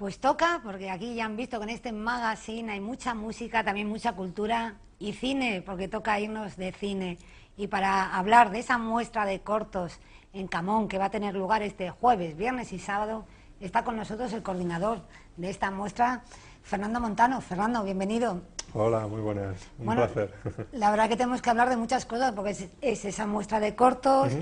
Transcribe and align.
Pues 0.00 0.18
toca, 0.18 0.62
porque 0.64 0.88
aquí 0.88 1.14
ya 1.14 1.26
han 1.26 1.36
visto 1.36 1.58
que 1.58 1.64
en 1.64 1.68
este 1.68 1.92
magazine 1.92 2.72
hay 2.72 2.80
mucha 2.80 3.12
música, 3.12 3.62
también 3.62 3.86
mucha 3.86 4.14
cultura 4.14 4.76
y 4.98 5.12
cine, 5.12 5.60
porque 5.60 5.88
toca 5.88 6.18
irnos 6.18 6.56
de 6.56 6.72
cine. 6.72 7.18
Y 7.58 7.66
para 7.66 8.16
hablar 8.16 8.50
de 8.50 8.60
esa 8.60 8.78
muestra 8.78 9.26
de 9.26 9.40
cortos 9.42 10.00
en 10.32 10.48
Camón 10.48 10.88
que 10.88 10.96
va 10.96 11.04
a 11.04 11.10
tener 11.10 11.34
lugar 11.34 11.62
este 11.62 11.90
jueves, 11.90 12.34
viernes 12.34 12.72
y 12.72 12.78
sábado, 12.78 13.26
está 13.60 13.84
con 13.84 13.98
nosotros 13.98 14.32
el 14.32 14.42
coordinador 14.42 15.02
de 15.36 15.50
esta 15.50 15.70
muestra, 15.70 16.22
Fernando 16.62 16.98
Montano. 16.98 17.42
Fernando, 17.42 17.84
bienvenido. 17.84 18.40
Hola, 18.72 19.06
muy 19.06 19.20
buenas. 19.20 19.56
Un 19.78 19.94
placer. 19.94 20.32
La 20.72 20.90
verdad 20.90 21.10
que 21.10 21.16
tenemos 21.16 21.42
que 21.42 21.50
hablar 21.50 21.68
de 21.68 21.76
muchas 21.76 22.06
cosas, 22.06 22.32
porque 22.32 22.52
es, 22.80 23.04
esa 23.04 23.26
muestra 23.26 23.60
de 23.60 23.74
cortos, 23.74 24.32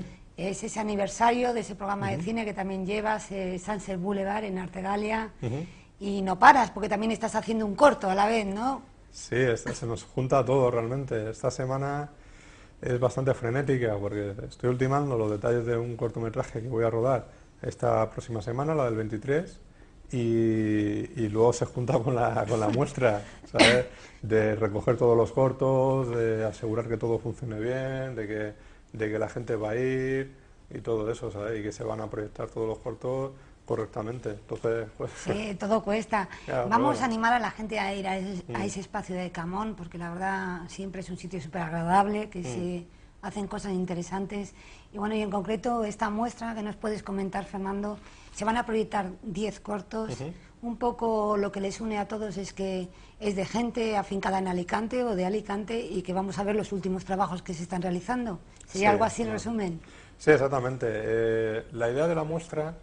es 0.47 0.63
ese 0.63 0.79
aniversario 0.79 1.53
de 1.53 1.61
ese 1.61 1.75
programa 1.75 2.11
de 2.11 2.21
cine 2.21 2.45
que 2.45 2.53
también 2.53 2.85
llevas, 2.85 3.31
eh, 3.31 3.59
Sunset 3.59 3.99
Boulevard 3.99 4.45
en 4.45 4.57
Artegalia, 4.57 5.31
y 5.99 6.21
no 6.21 6.39
paras, 6.39 6.71
porque 6.71 6.87
también 6.87 7.11
estás 7.11 7.35
haciendo 7.35 7.65
un 7.65 7.75
corto 7.75 8.09
a 8.09 8.15
la 8.15 8.25
vez, 8.25 8.45
¿no? 8.45 8.81
Sí, 9.11 9.35
se 9.57 9.85
nos 9.85 10.03
junta 10.03 10.45
todo 10.45 10.71
realmente. 10.71 11.31
Esta 11.31 11.51
semana 11.51 12.09
es 12.81 12.99
bastante 12.99 13.33
frenética 13.33 13.97
porque 13.99 14.33
estoy 14.47 14.69
ultimando 14.69 15.17
los 15.17 15.29
detalles 15.29 15.65
de 15.65 15.75
un 15.75 15.97
cortometraje 15.97 16.61
que 16.61 16.67
voy 16.69 16.85
a 16.85 16.89
rodar 16.89 17.27
esta 17.61 18.09
próxima 18.09 18.41
semana, 18.41 18.73
la 18.73 18.85
del 18.85 18.95
23, 18.95 19.59
y, 20.11 21.27
luego 21.27 21.53
se 21.53 21.65
junta 21.65 21.99
con 21.99 22.15
la, 22.15 22.45
con 22.47 22.59
la 22.59 22.69
muestra, 22.69 23.21
¿sabes? 23.51 23.85
De 24.21 24.55
recoger 24.55 24.97
todos 24.97 25.17
los 25.17 25.31
cortos, 25.31 26.09
de 26.15 26.45
asegurar 26.45 26.87
que 26.87 26.97
todo 26.97 27.19
funcione 27.19 27.59
bien, 27.59 28.15
de 28.15 28.27
que 28.27 28.53
de 28.93 29.11
que 29.11 29.19
la 29.19 29.29
gente 29.29 29.55
va 29.55 29.71
a 29.71 29.75
ir 29.75 30.33
y 30.69 30.79
todo 30.79 31.09
eso, 31.11 31.31
¿sabes? 31.31 31.59
Y 31.59 31.63
que 31.63 31.71
se 31.71 31.83
van 31.83 32.01
a 32.01 32.09
proyectar 32.09 32.49
todos 32.49 32.67
los 32.67 32.79
cortos 32.79 33.31
correctamente. 33.65 34.31
Entonces, 34.31 34.87
pues... 34.97 35.11
Sí, 35.23 35.55
todo 35.59 35.83
cuesta. 35.83 36.27
Vamos 36.69 37.01
a 37.01 37.05
animar 37.05 37.33
a 37.33 37.39
la 37.39 37.51
gente 37.51 37.79
a 37.79 37.93
ir 37.93 38.07
a 38.07 38.19
mm. 38.19 38.61
ese, 38.63 38.79
espacio 38.79 39.15
de 39.15 39.31
Camón, 39.31 39.75
porque 39.75 39.97
la 39.97 40.11
verdad 40.11 40.61
siempre 40.67 41.01
es 41.01 41.09
un 41.09 41.17
sitio 41.17 41.39
súper 41.39 41.61
agradable, 41.61 42.29
que 42.29 42.39
mm. 42.39 42.43
se 42.43 42.87
hacen 43.21 43.47
cosas 43.47 43.73
interesantes. 43.73 44.53
Y 44.93 44.97
bueno, 44.97 45.15
y 45.15 45.21
en 45.21 45.29
concreto 45.29 45.83
esta 45.83 46.09
muestra 46.09 46.55
que 46.55 46.61
nos 46.61 46.75
puedes 46.75 47.03
comentar, 47.03 47.45
Fernando, 47.45 47.97
se 48.33 48.45
van 48.45 48.57
a 48.57 48.65
proyectar 48.65 49.11
10 49.23 49.59
cortos. 49.59 50.17
Un 50.61 50.75
poco 50.75 51.37
lo 51.37 51.51
que 51.51 51.61
les 51.61 51.79
une 51.79 51.97
a 51.97 52.07
todos 52.07 52.37
es 52.37 52.51
que 52.51 52.89
es 53.19 53.35
de 53.35 53.45
gente 53.45 53.95
afincada 53.95 54.39
en 54.39 54.47
Alicante 54.47 55.03
o 55.03 55.15
de 55.15 55.25
Alicante 55.25 55.79
y 55.79 56.01
que 56.01 56.11
vamos 56.11 56.37
a 56.37 56.43
ver 56.43 56.55
los 56.55 56.73
últimos 56.73 57.05
trabajos 57.05 57.41
que 57.41 57.53
se 57.53 57.63
están 57.63 57.81
realizando. 57.81 58.39
¿Sería 58.67 58.91
algo 58.91 59.05
así 59.05 59.23
el 59.23 59.31
resumen? 59.31 59.79
Sí, 60.17 60.31
exactamente. 60.31 60.85
Eh, 60.89 61.65
la 61.71 61.89
idea 61.89 62.07
de 62.07 62.15
la 62.15 62.25
muestra 62.25 62.75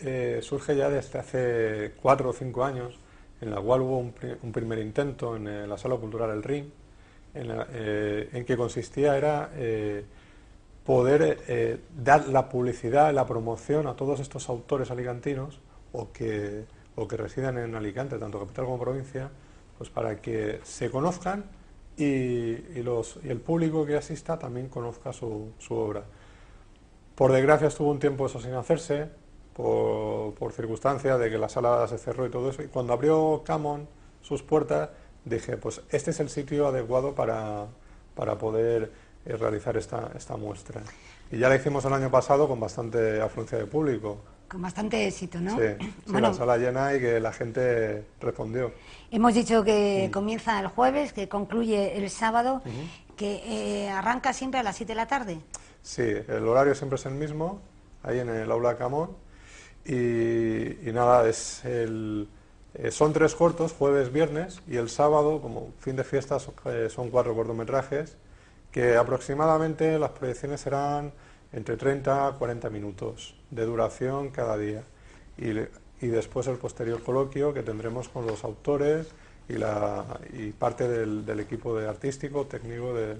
eh, 0.00 0.40
surge 0.42 0.74
ya 0.74 0.88
desde 0.88 1.18
hace 1.18 1.94
cuatro 2.00 2.30
o 2.30 2.32
cinco 2.32 2.64
años, 2.64 2.98
en 3.40 3.50
la 3.50 3.60
cual 3.60 3.82
hubo 3.82 3.98
un, 3.98 4.12
primer 4.52 4.78
intento 4.78 5.36
en 5.36 5.46
eh, 5.48 5.66
la 5.66 5.76
Sala 5.76 5.96
Cultural 5.96 6.30
El 6.30 6.42
Ring, 6.42 6.66
en, 7.34 8.44
que 8.44 8.56
consistía 8.56 9.16
era 9.16 9.50
poder 10.84 11.80
dar 11.96 12.28
la 12.28 12.48
publicidad, 12.48 13.12
la 13.12 13.26
promoción 13.26 13.86
a 13.86 13.94
todos 13.94 14.20
estos 14.20 14.48
autores 14.48 14.90
alicantinos 14.90 15.60
o 15.92 16.12
que, 16.12 16.64
o 16.96 17.06
que 17.06 17.16
residen 17.16 17.58
en 17.58 17.74
Alicante, 17.74 18.18
tanto 18.18 18.40
capital 18.40 18.64
como 18.64 18.78
provincia, 18.78 19.30
pues 19.76 19.90
para 19.90 20.20
que 20.20 20.60
se 20.64 20.90
conozcan 20.90 21.44
y, 21.96 22.82
los, 22.82 23.18
y 23.24 23.28
el 23.28 23.40
público 23.40 23.84
que 23.84 23.96
asista 23.96 24.38
también 24.38 24.68
conozca 24.68 25.12
su, 25.12 25.52
su, 25.58 25.74
obra. 25.74 26.04
Por 27.14 27.32
desgracia 27.32 27.68
estuvo 27.68 27.90
un 27.90 27.98
tiempo 27.98 28.26
eso 28.26 28.40
sin 28.40 28.54
hacerse, 28.54 29.08
por, 29.54 30.34
por 30.34 30.52
circunstancias 30.52 31.18
de 31.18 31.30
que 31.30 31.38
la 31.38 31.48
sala 31.48 31.86
se 31.88 31.98
cerró 31.98 32.26
y 32.26 32.30
todo 32.30 32.50
eso, 32.50 32.62
y 32.62 32.68
cuando 32.68 32.92
abrió 32.92 33.42
Camon 33.44 33.88
sus 34.22 34.42
puertas, 34.42 34.90
dije, 35.24 35.56
pues 35.56 35.80
este 35.90 36.10
es 36.10 36.20
el 36.20 36.28
sitio 36.28 36.68
adecuado 36.68 37.14
para, 37.14 37.66
para 38.14 38.38
poder 38.38 38.90
eh, 39.26 39.36
realizar 39.36 39.76
esta, 39.76 40.10
esta 40.16 40.36
muestra. 40.36 40.82
Y 41.30 41.38
ya 41.38 41.48
la 41.48 41.56
hicimos 41.56 41.84
el 41.84 41.92
año 41.92 42.10
pasado 42.10 42.48
con 42.48 42.58
bastante 42.60 43.20
afluencia 43.20 43.58
de 43.58 43.66
público 43.66 44.18
con 44.48 44.62
bastante 44.62 45.06
éxito, 45.06 45.40
¿no? 45.40 45.56
Sí, 45.56 45.90
la 46.12 46.32
sala 46.32 46.56
llena 46.56 46.94
y 46.94 47.00
que 47.00 47.20
la 47.20 47.32
gente 47.32 48.04
respondió. 48.20 48.72
Hemos 49.10 49.34
dicho 49.34 49.62
que 49.62 50.10
comienza 50.12 50.58
el 50.58 50.68
jueves, 50.68 51.12
que 51.12 51.28
concluye 51.28 51.96
el 51.96 52.08
sábado, 52.10 52.62
que 53.16 53.42
eh, 53.44 53.90
arranca 53.90 54.32
siempre 54.32 54.58
a 54.60 54.62
las 54.62 54.76
7 54.76 54.92
de 54.92 54.96
la 54.96 55.06
tarde. 55.06 55.38
Sí, 55.82 56.02
el 56.02 56.46
horario 56.48 56.74
siempre 56.74 56.96
es 56.96 57.06
el 57.06 57.14
mismo, 57.14 57.60
ahí 58.02 58.18
en 58.18 58.28
el 58.28 58.50
aula 58.50 58.76
Camón. 58.76 59.10
Y, 59.84 60.90
nada, 60.92 61.26
es 61.28 61.64
el, 61.64 62.28
eh, 62.74 62.90
son 62.90 63.12
tres 63.12 63.34
cortos, 63.34 63.72
jueves, 63.72 64.12
viernes, 64.12 64.62
y 64.66 64.76
el 64.76 64.88
sábado, 64.88 65.40
como 65.40 65.72
fin 65.78 65.96
de 65.96 66.04
fiesta, 66.04 66.38
son, 66.38 66.54
eh, 66.66 66.88
son 66.90 67.10
cuatro 67.10 67.34
cortometrajes, 67.34 68.16
que 68.70 68.96
aproximadamente 68.96 69.98
las 69.98 70.10
proyecciones 70.10 70.60
serán 70.60 71.12
entre 71.52 71.76
30 71.76 72.28
a 72.28 72.32
40 72.32 72.68
minutos 72.70 73.34
de 73.50 73.64
duración 73.64 74.30
cada 74.30 74.58
día. 74.58 74.82
Y, 75.38 75.50
y, 76.04 76.08
después 76.08 76.46
el 76.48 76.56
posterior 76.56 77.02
coloquio 77.02 77.54
que 77.54 77.62
tendremos 77.62 78.08
con 78.08 78.26
los 78.26 78.44
autores 78.44 79.08
y, 79.48 79.54
la, 79.54 80.04
y 80.32 80.50
parte 80.50 80.88
del, 80.88 81.24
del 81.24 81.40
equipo 81.40 81.76
de 81.76 81.88
artístico, 81.88 82.46
técnico 82.46 82.92
de, 82.92 83.16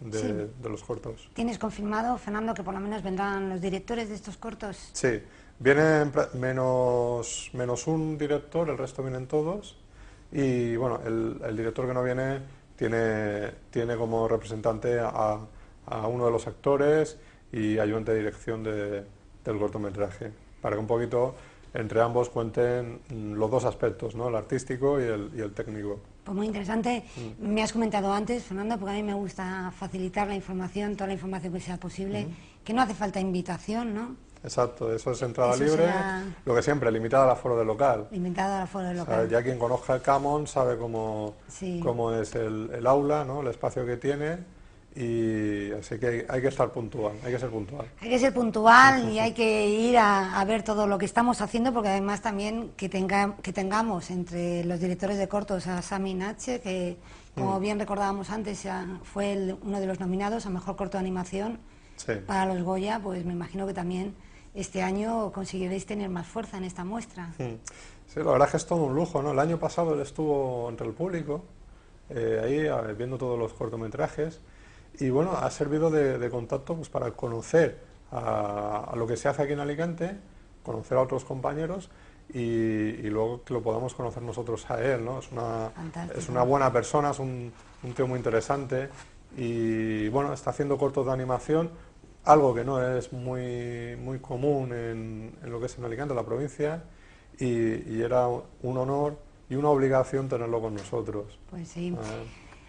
de, 0.00 0.68
los 0.68 0.82
cortos. 0.82 1.28
¿Tienes 1.34 1.58
confirmado, 1.58 2.16
Fernando, 2.18 2.54
que 2.54 2.62
por 2.62 2.74
lo 2.74 2.80
menos 2.80 3.02
vendrán 3.02 3.48
los 3.48 3.60
directores 3.60 4.08
de 4.08 4.14
estos 4.14 4.36
cortos? 4.36 4.90
Sí, 4.92 5.20
vienen 5.58 6.12
menos, 6.34 7.50
menos 7.52 7.86
un 7.86 8.18
director, 8.18 8.68
el 8.68 8.78
resto 8.78 9.02
vienen 9.02 9.26
todos. 9.26 9.76
Y 10.32 10.76
bueno, 10.76 11.00
el, 11.04 11.40
el 11.44 11.56
director 11.56 11.86
que 11.86 11.94
no 11.94 12.02
viene 12.02 12.40
tiene, 12.76 13.50
tiene 13.70 13.96
como 13.96 14.28
representante 14.28 14.98
a, 15.00 15.38
a 15.86 16.06
uno 16.06 16.26
de 16.26 16.32
los 16.32 16.46
actores 16.46 17.18
y 17.52 17.78
ayudante 17.78 18.12
de 18.12 18.18
dirección 18.18 18.62
de, 18.62 19.04
del 19.44 19.58
cortometraje, 19.58 20.32
para 20.60 20.76
que 20.76 20.80
un 20.80 20.86
poquito 20.86 21.34
entre 21.74 22.00
ambos 22.00 22.30
cuenten 22.30 23.00
los 23.10 23.50
dos 23.50 23.64
aspectos, 23.64 24.14
¿no? 24.14 24.28
el 24.28 24.34
artístico 24.34 24.98
y 25.00 25.04
el, 25.04 25.30
y 25.36 25.40
el 25.40 25.52
técnico. 25.52 26.00
Pues 26.24 26.34
muy 26.34 26.46
interesante. 26.46 27.04
Mm. 27.38 27.48
Me 27.48 27.62
has 27.62 27.72
comentado 27.72 28.12
antes, 28.12 28.44
Fernando, 28.44 28.78
porque 28.78 28.92
a 28.92 28.96
mí 28.96 29.02
me 29.02 29.14
gusta 29.14 29.70
facilitar 29.76 30.26
la 30.26 30.34
información, 30.34 30.94
toda 30.94 31.08
la 31.08 31.12
información 31.12 31.52
que 31.52 31.60
sea 31.60 31.76
posible, 31.76 32.26
que 32.64 32.72
no 32.72 32.80
hace 32.82 32.94
falta 32.94 33.20
invitación, 33.20 33.94
¿no? 33.94 34.16
Exacto, 34.46 34.94
eso 34.94 35.10
es 35.10 35.22
entrada 35.22 35.56
libre, 35.56 35.92
lo 36.44 36.54
que 36.54 36.62
siempre, 36.62 36.92
limitada 36.92 37.24
al 37.24 37.30
aforo 37.30 37.58
del 37.58 37.66
local. 37.66 38.06
Limitada 38.12 38.58
al 38.58 38.62
aforo 38.62 38.84
del 38.86 38.96
local. 38.96 39.28
ya 39.28 39.42
quien 39.42 39.58
conozca 39.58 39.96
el 39.96 40.02
Camon 40.02 40.46
sabe 40.46 40.78
cómo, 40.78 41.34
cómo 41.82 42.12
es 42.12 42.32
el, 42.36 42.70
el, 42.72 42.86
aula, 42.86 43.24
¿no? 43.24 43.40
el 43.40 43.48
espacio 43.48 43.84
que 43.84 43.96
tiene 43.96 44.38
y 44.94 45.72
así 45.72 45.98
que 45.98 46.24
hay, 46.28 46.40
que 46.40 46.48
estar 46.48 46.70
puntual, 46.72 47.16
hay 47.24 47.32
que 47.32 47.38
ser 47.38 47.50
puntual. 47.50 47.86
Hay 48.00 48.08
que 48.08 48.18
ser 48.20 48.32
puntual 48.32 49.10
y 49.10 49.18
hay 49.18 49.32
que 49.32 49.68
ir 49.68 49.98
a, 49.98 50.42
ver 50.46 50.62
todo 50.62 50.86
lo 50.86 50.96
que 50.96 51.04
estamos 51.04 51.42
haciendo, 51.42 51.72
porque 51.72 51.88
además 51.88 52.22
también 52.22 52.70
que, 52.76 52.88
tenga, 52.88 53.34
que 53.42 53.52
tengamos 53.52 54.10
entre 54.10 54.64
los 54.64 54.78
directores 54.80 55.18
de 55.18 55.28
cortos 55.28 55.66
a 55.66 55.82
Sami 55.82 56.14
Nache, 56.14 56.60
que 56.60 56.96
como 57.34 57.58
mm. 57.58 57.62
bien 57.62 57.78
recordábamos 57.78 58.30
antes, 58.30 58.66
fue 59.02 59.56
uno 59.60 59.80
de 59.80 59.86
los 59.86 60.00
nominados 60.00 60.46
a 60.46 60.50
Mejor 60.50 60.76
Corto 60.76 60.96
de 60.96 61.00
Animación 61.00 61.58
para 62.26 62.46
los 62.46 62.62
Goya, 62.62 63.00
pues 63.02 63.24
me 63.24 63.32
imagino 63.32 63.66
que 63.66 63.74
también 63.74 64.14
este 64.56 64.82
año 64.82 65.30
conseguiréis 65.32 65.86
tener 65.86 66.08
más 66.08 66.26
fuerza 66.26 66.56
en 66.56 66.64
esta 66.64 66.84
muestra. 66.84 67.32
Sí, 67.36 67.58
la 68.16 68.24
verdad 68.24 68.46
es 68.46 68.50
que 68.52 68.56
es 68.56 68.66
todo 68.66 68.84
un 68.84 68.94
lujo, 68.94 69.22
¿no? 69.22 69.32
El 69.32 69.38
año 69.38 69.58
pasado 69.58 69.94
él 69.94 70.00
estuvo 70.00 70.68
entre 70.70 70.86
el 70.86 70.94
público, 70.94 71.44
eh, 72.08 72.40
ahí 72.42 72.94
viendo 72.94 73.18
todos 73.18 73.38
los 73.38 73.52
cortometrajes, 73.52 74.40
y 74.98 75.10
bueno, 75.10 75.32
ha 75.32 75.50
servido 75.50 75.90
de, 75.90 76.30
contacto 76.30 76.74
pues, 76.74 76.88
para 76.88 77.10
conocer 77.10 77.78
a, 78.10 78.94
lo 78.96 79.06
que 79.06 79.16
se 79.16 79.28
hace 79.28 79.42
aquí 79.42 79.52
en 79.52 79.60
Alicante, 79.60 80.16
conocer 80.62 80.96
a 80.96 81.02
otros 81.02 81.24
compañeros 81.24 81.90
y, 82.32 83.02
luego 83.10 83.44
que 83.44 83.52
lo 83.52 83.62
podamos 83.62 83.94
conocer 83.94 84.22
nosotros 84.22 84.68
a 84.70 84.82
él, 84.82 85.04
¿no? 85.04 85.18
Es 85.18 85.30
una, 85.30 85.70
es 86.16 86.28
una 86.30 86.42
buena 86.42 86.72
persona, 86.72 87.10
es 87.10 87.18
un, 87.18 87.52
un 87.82 87.92
tío 87.92 88.06
muy 88.06 88.16
interesante 88.16 88.88
y 89.36 90.08
bueno, 90.08 90.32
está 90.32 90.50
haciendo 90.50 90.78
cortos 90.78 91.06
de 91.06 91.12
animación 91.12 91.70
algo 92.26 92.52
que 92.54 92.64
no 92.64 92.82
es 92.82 93.12
muy, 93.12 93.96
muy 93.96 94.18
común 94.18 94.72
en, 94.72 95.32
lo 95.44 95.60
que 95.60 95.66
es 95.66 95.78
en 95.78 95.84
Alicante, 95.84 96.14
la 96.14 96.24
provincia, 96.24 96.82
y, 97.38 98.00
era 98.00 98.26
un 98.28 98.78
honor 98.78 99.18
y 99.48 99.54
una 99.54 99.70
obligación 99.70 100.28
tenerlo 100.28 100.60
con 100.60 100.74
nosotros. 100.74 101.38
Pues 101.50 101.68
sí. 101.68 101.94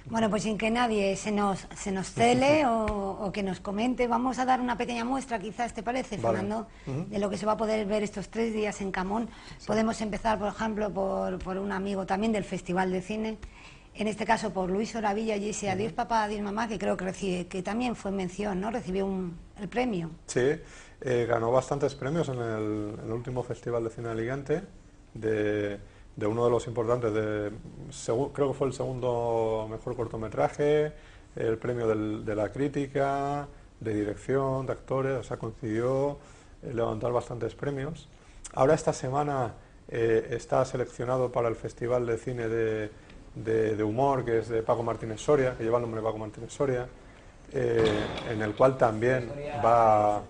Bueno, 0.09 0.29
pues 0.29 0.43
sin 0.43 0.57
que 0.57 0.71
nadie 0.71 1.17
se 1.17 1.31
nos, 1.31 1.67
se 1.75 1.91
nos 1.91 2.11
cele 2.11 2.65
o, 2.67 3.31
que 3.33 3.43
nos 3.43 3.59
comente, 3.59 4.07
vamos 4.07 4.37
a 4.39 4.45
dar 4.45 4.61
una 4.61 4.77
pequeña 4.77 5.03
muestra, 5.03 5.39
quizás, 5.39 5.73
¿te 5.73 5.83
parece, 5.83 6.17
Fernando? 6.17 6.67
De 6.85 7.19
lo 7.19 7.29
que 7.29 7.37
se 7.37 7.45
va 7.45 7.53
a 7.53 7.57
poder 7.57 7.85
ver 7.87 8.03
estos 8.03 8.29
tres 8.29 8.53
días 8.53 8.79
en 8.81 8.91
Camón. 8.91 9.27
Podemos 9.65 9.99
empezar, 10.01 10.37
por 10.37 10.49
ejemplo, 10.49 10.93
por, 10.93 11.39
por, 11.39 11.57
un 11.57 11.71
amigo 11.71 12.05
también 12.05 12.31
del 12.31 12.43
Festival 12.43 12.91
de 12.91 13.01
Cine, 13.01 13.37
en 13.97 14.07
este 14.07 14.25
caso 14.25 14.51
por 14.51 14.69
Luis 14.69 14.95
Oravilla 14.95 15.35
y 15.35 15.49
ese 15.49 15.69
Adiós 15.69 15.93
Papá, 15.93 16.23
Adiós 16.23 16.41
Mamá, 16.41 16.67
que 16.67 16.77
creo 16.77 16.95
que, 16.95 17.05
recibe, 17.05 17.47
que 17.47 17.63
también 17.63 17.95
fue 17.95 18.11
mención, 18.11 18.61
¿no? 18.61 18.71
Recibió 18.71 19.05
un, 19.05 19.37
el 19.59 19.67
premio. 19.67 20.11
Sí, 20.27 20.51
eh, 21.01 21.25
ganó 21.27 21.51
bastantes 21.51 21.95
premios 21.95 22.29
en 22.29 22.39
el, 22.39 22.95
en 22.99 23.05
el 23.05 23.11
último 23.11 23.43
Festival 23.43 23.83
de 23.83 23.89
Cine 23.89 24.09
Alicante, 24.09 24.63
de 25.13 25.79
de 26.17 26.25
uno 26.25 26.43
de 26.45 26.51
los 26.51 26.65
importantes, 26.65 27.13
de, 27.13 27.51
creo 28.33 28.51
que 28.51 28.57
fue 28.57 28.67
el 28.67 28.73
segundo 28.73 29.67
mejor 29.69 29.95
cortometraje, 29.95 30.91
el 31.35 31.59
premio 31.59 31.87
de 31.87 32.35
la 32.35 32.51
crítica, 32.51 33.47
de 33.79 33.93
dirección, 33.93 34.65
de 34.65 34.73
actores, 34.73 35.19
o 35.19 35.23
sea, 35.23 35.37
coincidió 35.37 36.17
levantar 36.63 37.11
bastantes 37.11 37.53
premios. 37.53 38.09
Ahora 38.53 38.73
esta 38.73 38.93
semana 38.93 39.53
eh, 39.89 40.29
está 40.31 40.65
seleccionado 40.65 41.31
para 41.31 41.49
el 41.49 41.55
Festival 41.55 42.07
de 42.07 42.17
Cine 42.17 42.47
de, 42.47 42.89
de, 43.43 43.83
humor, 43.83 44.25
que 44.25 44.39
es 44.39 44.49
de 44.49 44.63
Paco 44.63 44.83
Martínez 44.83 45.21
Soria, 45.21 45.55
que 45.57 45.63
lleva 45.63 45.77
el 45.77 45.83
nombre 45.83 46.01
de 46.01 46.05
Paco 46.05 46.17
Martínez 46.17 46.51
Soria, 46.51 46.87
eh, 47.51 48.03
en 48.29 48.41
el 48.41 48.53
cual 48.55 48.77
también 48.77 49.31
va, 49.63 50.21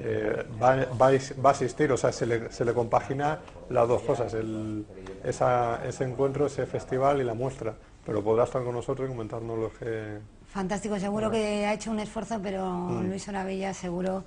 eh, 0.00 0.44
va, 0.62 0.76
va, 1.00 1.48
a 1.48 1.52
asistir, 1.52 1.90
o 1.90 1.96
sea, 1.96 2.12
se 2.12 2.26
le, 2.26 2.52
se 2.52 2.64
le 2.64 2.74
compagina 2.74 3.38
las 3.70 3.88
dos 3.88 4.02
cosas, 4.02 4.34
el, 4.34 4.84
ese 5.24 6.04
encuentro, 6.04 6.46
ese 6.46 6.66
festival 6.66 7.20
y 7.20 7.24
la 7.24 7.34
muestra, 7.34 7.74
pero 8.04 8.22
podrá 8.22 8.44
estar 8.44 8.62
con 8.62 8.74
nosotros 8.74 9.08
y 9.08 9.10
comentarnos 9.10 9.58
lo 9.58 9.72
que... 9.72 10.18
Fantástico, 10.46 10.98
seguro 10.98 11.30
que 11.30 11.66
ha 11.66 11.74
hecho 11.74 11.90
un 11.90 12.00
esfuerzo, 12.00 12.38
pero 12.42 12.66
mm. 12.66 13.08
Luis 13.08 13.28
Oravilla 13.28 13.72
seguro... 13.72 14.24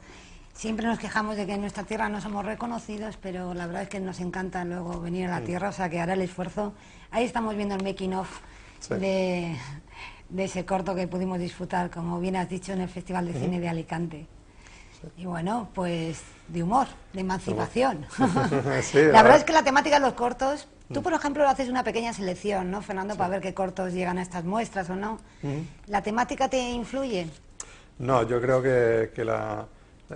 Siempre 0.54 0.86
nos 0.86 1.00
quejamos 1.00 1.38
de 1.38 1.46
que 1.46 1.54
en 1.54 1.62
nuestra 1.62 1.84
tierra 1.84 2.10
no 2.10 2.22
somos 2.22 2.46
reconocidos, 2.46 3.18
pero 3.22 3.54
la 3.54 3.66
verdad 3.68 3.84
es 3.84 3.90
que 3.90 4.00
nos 4.00 4.20
encanta 4.20 4.64
luego 4.66 5.00
venir 5.00 5.28
a 5.28 5.32
la 5.32 5.40
mm. 5.42 5.46
tierra, 5.46 5.70
o 5.70 5.72
sea 5.72 5.90
que 5.90 6.00
hará 6.00 6.14
el 6.14 6.22
esfuerzo. 6.22 6.74
Ahí 7.10 7.26
estamos 7.26 7.56
viendo 7.56 7.76
el 7.76 7.84
making 7.84 8.14
of 8.14 8.30
de, 8.90 9.56
ese 10.38 10.66
corto 10.66 10.96
que 10.96 11.08
pudimos 11.08 11.40
disfrutar, 11.40 11.90
como 11.90 12.20
bien 12.20 12.36
has 12.36 12.50
dicho, 12.50 12.74
en 12.74 12.82
el 12.82 12.90
Festival 12.90 13.26
de 13.26 13.34
Cine 13.40 13.60
de 13.60 13.70
Alicante. 13.70 14.28
Y 15.18 15.26
bueno, 15.26 15.70
pues 15.74 16.22
de 16.48 16.62
humor, 16.62 16.88
de 17.14 17.22
emancipación. 17.22 18.06
la 18.20 19.24
verdad 19.24 19.38
es 19.38 19.44
que 19.44 19.54
la 19.54 19.64
temática 19.64 20.00
de 20.00 20.06
los 20.06 20.14
cortos 20.14 20.68
Tú, 20.94 21.00
mm. 21.00 21.04
por 21.04 21.14
ejemplo, 21.14 21.48
haces 21.48 21.70
una 21.70 21.84
pequeña 21.84 22.14
selección, 22.14 22.70
¿no, 22.70 22.82
Fernando, 22.82 23.16
para 23.16 23.30
ver 23.30 23.42
qué 23.42 23.54
cortos 23.54 23.94
llegan 23.94 24.18
a 24.18 24.22
estas 24.22 24.44
muestras 24.44 24.90
o 24.90 24.96
no? 24.96 25.20
¿La 25.88 26.02
temática 26.02 26.50
te 26.50 26.60
influye? 26.72 27.28
No, 28.00 28.24
yo 28.24 28.42
creo 28.42 28.62
que, 28.62 29.24
la, 29.24 29.68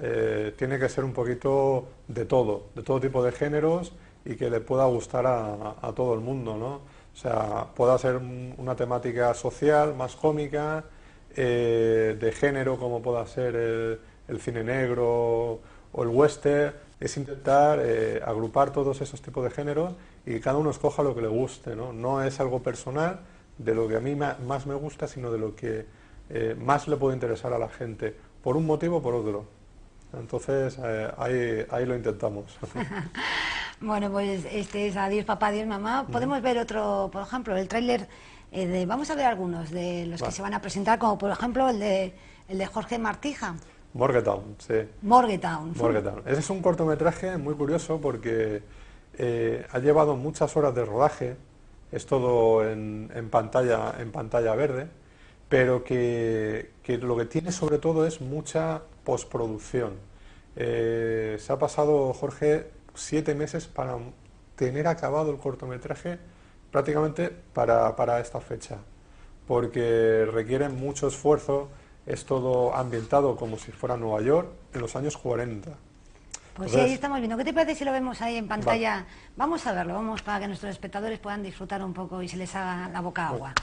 eh, 0.02 0.54
tiene 0.58 0.80
que 0.80 0.90
ser 0.90 1.04
un 1.04 1.14
poquito 1.14 1.88
de 2.08 2.26
todo, 2.26 2.68
de 2.76 2.84
todo 2.84 3.00
tipo 3.00 3.24
de 3.24 3.32
géneros 3.32 3.94
y 4.26 4.36
que 4.36 4.50
le 4.50 4.60
pueda 4.60 4.86
gustar 4.86 5.26
a, 5.28 5.92
todo 5.96 6.14
el 6.14 6.20
mundo, 6.20 6.58
¿no? 6.58 6.82
O 7.14 7.18
sea, 7.18 7.68
pueda 7.76 7.98
ser 7.98 8.18
una 8.18 8.76
temática 8.76 9.34
social, 9.34 9.96
más 9.96 10.16
cómica, 10.16 10.84
eh, 11.36 12.18
de 12.20 12.32
género, 12.32 12.78
como 12.78 13.02
pueda 13.02 13.26
ser 13.28 13.56
el 14.28 14.42
cine 14.42 14.64
negro 14.64 15.60
o 15.92 16.04
el 16.04 16.10
western, 16.10 16.74
es 17.00 17.18
intentar 17.18 17.80
eh, 17.82 18.22
agrupar 18.26 18.72
todos 18.72 19.00
esos 19.02 19.22
tipos 19.22 19.44
de 19.44 19.52
géneros 19.52 19.94
y 20.26 20.32
que 20.32 20.42
cada 20.42 20.58
uno 20.58 20.72
escoja 20.72 21.04
lo 21.04 21.14
que 21.16 21.22
le 21.22 21.28
guste. 21.28 21.76
No, 21.76 21.94
no 21.94 22.24
es 22.24 22.40
algo 22.40 22.64
personal 22.64 23.20
de 23.58 23.76
lo 23.76 23.88
que 23.88 23.96
a 23.96 24.00
mí 24.00 24.16
más 24.16 24.66
me 24.66 24.76
gusta, 24.76 25.08
sino 25.08 25.32
de 25.32 25.38
lo 25.38 25.56
que 25.56 25.86
más 26.58 26.88
le 26.88 26.98
puede 26.98 27.14
interesar 27.14 27.54
a 27.54 27.60
la 27.60 27.70
gente, 27.70 28.16
por 28.44 28.58
un 28.58 28.66
motivo 28.66 28.98
o 28.98 29.02
por 29.02 29.14
otro. 29.14 29.55
Entonces, 30.20 30.78
eh, 30.84 31.12
ahí, 31.18 31.66
ahí 31.70 31.86
lo 31.86 31.96
intentamos. 31.96 32.46
bueno, 33.82 34.12
pues 34.12 34.46
este 34.52 34.88
es 34.88 34.98
Adiós 34.98 35.26
papá, 35.26 35.48
adiós 35.48 35.68
mamá. 35.68 36.06
Podemos 36.12 36.42
ver 36.42 36.58
otro, 36.58 37.10
por 37.12 37.24
ejemplo, 37.24 37.56
el 37.56 37.68
tráiler 37.68 38.08
de... 38.52 38.86
Vamos 38.86 39.10
a 39.10 39.16
ver 39.16 39.26
algunos 39.26 39.70
de 39.72 40.06
los 40.06 40.22
que 40.22 40.32
se 40.32 40.42
van 40.42 40.54
a 40.54 40.62
presentar, 40.62 40.98
como 40.98 41.18
por 41.18 41.30
ejemplo 41.32 41.70
el 41.70 41.80
de, 41.80 42.14
el 42.48 42.58
de 42.58 42.66
Jorge 42.66 42.98
Martija. 42.98 43.56
Morgetown, 43.96 44.56
sí. 44.60 44.74
Morgetown. 45.04 45.74
Morgetown. 45.78 46.22
Ese 46.26 46.40
es 46.42 46.50
un 46.50 46.62
cortometraje 46.62 47.38
muy 47.38 47.56
curioso 47.56 48.00
porque 48.02 48.62
eh, 49.18 49.66
ha 49.72 49.80
llevado 49.80 50.18
muchas 50.18 50.56
horas 50.58 50.76
de 50.76 50.84
rodaje, 50.84 51.38
es 51.94 52.06
todo 52.06 52.70
en, 52.70 53.10
pantalla, 53.32 53.96
en 53.98 54.12
pantalla 54.12 54.54
verde, 54.54 54.88
pero 55.50 55.84
que, 55.84 56.72
lo 57.02 57.18
que 57.18 57.26
tiene 57.26 57.52
sobre 57.52 57.78
todo 57.78 58.06
es 58.06 58.22
mucha 58.22 58.84
postproducción. 59.04 59.94
Eh, 60.56 61.38
se 61.40 61.54
ha 61.54 61.60
pasado, 61.60 62.14
Jorge, 62.14 62.72
siete 62.94 63.36
meses 63.36 63.68
para 63.68 63.98
tener 64.56 64.88
acabado 64.88 65.32
el 65.32 65.38
cortometraje 65.38 66.18
prácticamente 66.72 67.30
para, 67.30 67.96
para 67.96 68.20
esta 68.20 68.40
fecha, 68.42 68.78
porque 69.48 70.28
requiere 70.32 70.70
mucho 70.70 71.08
esfuerzo 71.08 71.70
es 72.06 72.26
todo 72.26 72.76
ambientado 72.76 73.36
como 73.36 73.58
si 73.58 73.72
fuera 73.72 73.98
Nueva 73.98 74.22
York 74.22 74.50
en 74.74 74.82
los 74.82 74.96
años 74.96 75.18
40. 75.18 75.72
Pues 76.56 76.72
sí, 76.72 76.80
ahí 76.80 76.94
estamos 76.94 77.18
viendo. 77.18 77.36
¿Qué 77.36 77.44
te 77.44 77.54
parece 77.54 77.76
si 77.76 77.84
lo 77.84 77.92
vemos 77.92 78.22
ahí 78.22 78.38
en 78.38 78.48
pantalla? 78.48 79.06
Vamos 79.36 79.66
a 79.68 79.74
verlo, 79.74 79.96
vamos 79.96 80.22
para 80.22 80.40
que 80.40 80.48
nuestros 80.48 80.72
espectadores 80.72 81.20
puedan 81.20 81.44
disfrutar 81.44 81.84
un 81.84 81.94
poco 81.94 82.22
y 82.22 82.30
se 82.30 82.38
les 82.38 82.56
haga 82.56 82.88
la 82.90 83.02
boca 83.02 83.28
agua. 83.28 83.54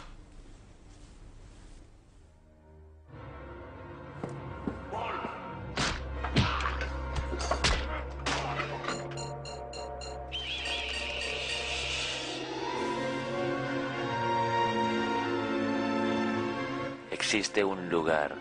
Existe 17.35 17.65
un 17.65 17.89
lugar 17.89 18.37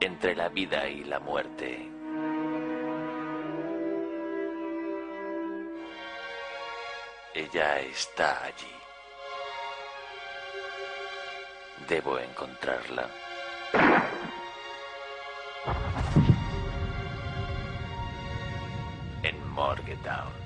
entre 0.00 0.34
la 0.34 0.48
vida 0.48 0.88
y 0.88 1.04
la 1.04 1.20
muerte. 1.20 1.86
Ella 7.34 7.80
está 7.80 8.42
allí. 8.44 8.74
Debo 11.86 12.18
encontrarla. 12.18 13.10
En 19.22 19.46
Morgetown. 19.50 20.41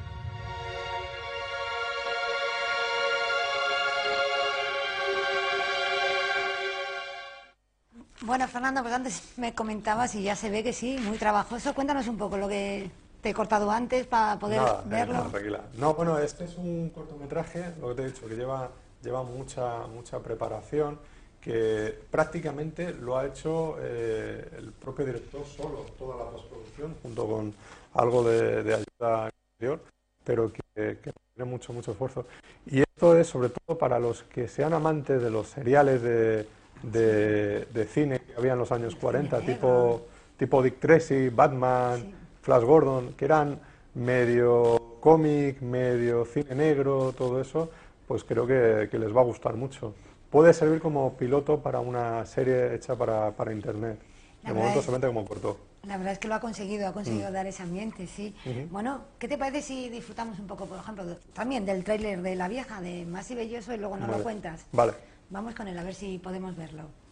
Bueno, 8.26 8.48
Fernando, 8.48 8.82
pues 8.82 8.92
antes 8.92 9.22
me 9.36 9.54
comentabas 9.54 10.14
y 10.16 10.22
ya 10.24 10.34
se 10.34 10.50
ve 10.50 10.64
que 10.64 10.72
sí, 10.72 10.98
muy 10.98 11.16
trabajoso. 11.16 11.72
Cuéntanos 11.74 12.08
un 12.08 12.18
poco 12.18 12.36
lo 12.36 12.48
que 12.48 12.90
te 13.22 13.30
he 13.30 13.34
cortado 13.34 13.70
antes 13.70 14.06
para 14.06 14.36
poder 14.38 14.60
verlo. 14.86 15.14
No, 15.14 15.30
tranquila. 15.30 15.60
No, 15.78 15.94
bueno, 15.94 16.18
este 16.18 16.44
es 16.44 16.56
un 16.56 16.90
cortometraje, 16.90 17.72
lo 17.80 17.88
que 17.88 17.94
te 17.94 18.02
he 18.02 18.06
dicho, 18.06 18.26
que 18.26 18.34
lleva, 18.34 18.68
lleva 19.02 19.22
mucha, 19.22 19.86
mucha 19.86 20.18
preparación, 20.18 20.98
que 21.40 21.96
prácticamente 22.10 22.92
lo 22.92 23.16
ha 23.16 23.26
hecho 23.26 23.76
eh, 23.80 24.48
el 24.58 24.72
propio 24.72 25.06
director 25.06 25.46
solo, 25.46 25.86
toda 25.96 26.16
la 26.16 26.30
postproducción, 26.30 26.96
junto 27.02 27.28
con 27.28 27.54
algo 27.94 28.24
de, 28.24 28.74
ayuda 28.74 29.28
exterior, 29.28 29.80
pero 30.24 30.52
que, 30.52 30.62
que 30.74 31.12
tiene 31.32 31.48
mucho, 31.48 31.72
mucho 31.72 31.92
esfuerzo. 31.92 32.26
Y 32.66 32.80
esto 32.80 33.16
es 33.16 33.28
sobre 33.28 33.50
todo 33.50 33.78
para 33.78 34.00
los 34.00 34.24
que 34.24 34.48
sean 34.48 34.74
amantes 34.74 35.22
de 35.22 35.30
los 35.30 35.46
seriales 35.46 36.02
de 36.02 36.48
de, 36.82 37.88
cine 37.90 38.20
que 38.20 38.34
había 38.36 38.52
en 38.52 38.58
los 38.58 38.72
años 38.72 38.94
40, 38.96 39.40
tipo, 39.40 40.06
tipo 40.36 40.62
Dick 40.62 40.78
Tracy, 40.78 41.28
Batman, 41.28 42.12
Flash 42.42 42.62
Gordon, 42.62 43.14
que 43.14 43.24
eran 43.24 43.58
medio 43.94 44.98
cómic, 45.00 45.60
medio 45.60 46.24
cine 46.24 46.54
negro, 46.54 47.12
todo 47.16 47.40
eso, 47.40 47.70
pues 48.06 48.24
creo 48.24 48.46
que, 48.46 48.88
les 48.98 49.16
va 49.16 49.20
a 49.20 49.24
gustar 49.24 49.54
mucho. 49.56 49.94
Puede 50.30 50.52
servir 50.52 50.80
como 50.80 51.16
piloto 51.16 51.60
para 51.60 51.80
una 51.80 52.26
serie 52.26 52.74
hecha 52.74 52.96
para, 52.96 53.30
para 53.32 53.52
Internet. 53.52 53.98
de 54.42 54.52
momento 54.52 54.82
solamente 54.82 55.06
como 55.06 55.24
corto. 55.24 55.58
La 55.86 55.96
verdad 55.96 56.14
es 56.14 56.18
que 56.18 56.26
lo 56.26 56.34
ha 56.34 56.40
conseguido, 56.40 56.88
ha 56.88 56.92
conseguido 56.92 57.30
mm. 57.30 57.32
dar 57.32 57.46
ese 57.46 57.62
ambiente, 57.62 58.08
sí. 58.08 58.34
Bueno, 58.70 59.02
¿qué 59.20 59.28
te 59.28 59.38
parece 59.38 59.62
si 59.62 59.88
disfrutamos 59.88 60.38
un 60.40 60.48
poco, 60.48 60.66
por 60.66 60.78
ejemplo, 60.78 61.04
también 61.32 61.64
del 61.64 61.84
tráiler 61.84 62.22
de 62.22 62.34
La 62.34 62.48
Vieja, 62.48 62.80
de 62.80 63.06
Más 63.06 63.30
y 63.30 63.36
Belloso, 63.36 63.72
y 63.72 63.78
luego 63.78 63.96
nos 63.96 64.08
lo 64.08 64.22
cuentas? 64.22 64.66
Vale. 64.72 64.94
Vamos 65.28 65.54
con 65.54 65.66
él 65.66 65.78
a 65.78 65.82
ver 65.82 65.94
si 65.94 66.18
podemos 66.18 66.56
verlo. 66.56 67.05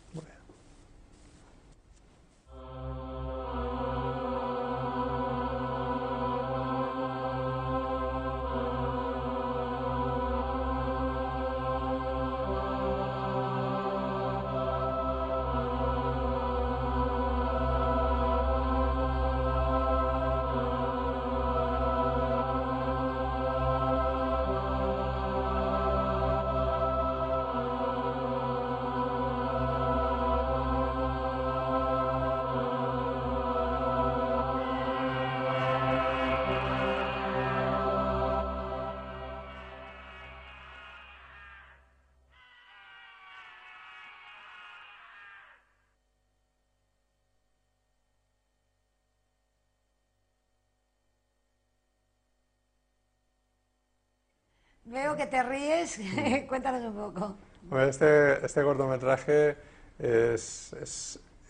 Veo 54.94 55.16
que 55.16 55.26
te 55.26 55.42
ríes, 55.42 56.00
cuéntanos 56.48 56.84
un 56.84 56.94
poco. 56.94 57.34
este, 57.80 58.46
este 58.46 58.62
cortometraje 58.62 59.56
es, 59.98 60.72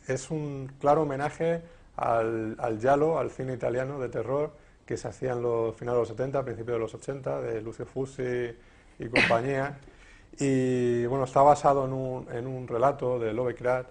es, 0.08 0.30
un 0.30 0.72
claro 0.80 1.02
homenaje 1.02 1.60
al, 1.96 2.56
al 2.58 2.80
Giallo, 2.80 3.18
al 3.18 3.30
cine 3.30 3.52
italiano 3.52 4.00
de 4.00 4.08
terror 4.08 4.56
que 4.86 4.96
se 4.96 5.08
hacía 5.08 5.32
en 5.32 5.42
los 5.42 5.76
finales 5.76 5.96
de 5.96 6.00
los 6.00 6.08
70, 6.08 6.42
principios 6.42 6.74
de 6.76 6.78
los 6.78 6.94
80, 6.94 7.42
de 7.42 7.60
Lucio 7.60 7.84
Fusi 7.84 8.56
y 8.98 9.08
compañía. 9.08 9.78
Y 10.36 11.06
bueno, 11.06 11.26
está 11.26 11.42
basado 11.42 11.84
en 11.84 11.92
un, 11.92 12.26
en 12.32 12.48
un 12.48 12.66
relato 12.66 13.20
de 13.20 13.32
Lovecraft, 13.32 13.88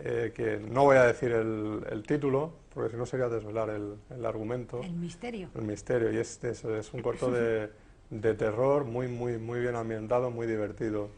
eh, 0.00 0.32
que 0.34 0.56
no 0.58 0.82
voy 0.82 0.96
a 0.96 1.04
decir 1.04 1.30
el, 1.30 1.86
el 1.88 2.02
título, 2.02 2.52
porque 2.74 2.90
si 2.90 2.96
no 2.96 3.06
sería 3.06 3.28
desvelar 3.28 3.70
el, 3.70 3.94
el, 4.10 4.26
argumento. 4.26 4.80
El 4.82 4.94
misterio. 4.94 5.50
El 5.54 5.62
misterio, 5.62 6.12
y 6.12 6.16
este 6.16 6.50
es, 6.50 6.64
es 6.64 6.92
un 6.92 7.00
corto 7.00 7.30
de, 7.30 7.70
de, 8.20 8.34
terror 8.34 8.84
muy, 8.84 9.08
muy, 9.08 9.38
muy 9.38 9.60
bien 9.60 9.76
ambientado, 9.76 10.30
muy 10.30 10.46
divertido. 10.46 11.10